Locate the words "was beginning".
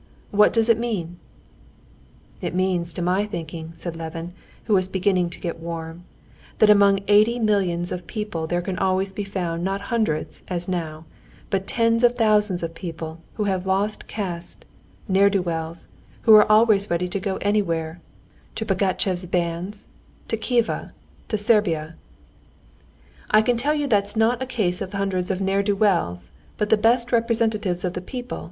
4.73-5.29